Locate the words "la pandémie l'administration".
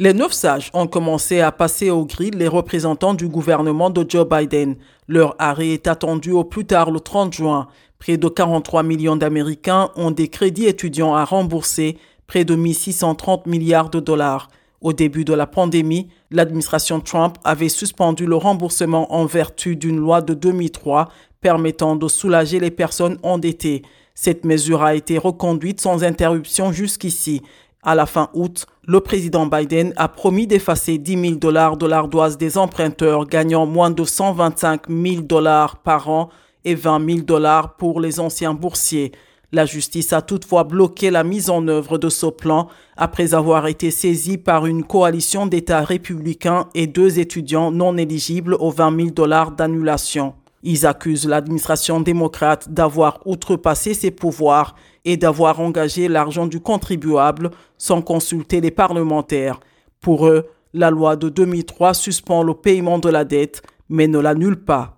15.32-16.98